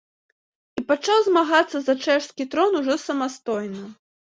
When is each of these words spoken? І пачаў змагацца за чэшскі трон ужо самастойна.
І 0.81 0.83
пачаў 0.89 1.21
змагацца 1.29 1.77
за 1.85 1.97
чэшскі 2.09 2.51
трон 2.57 2.71
ужо 2.85 3.01
самастойна. 3.09 3.91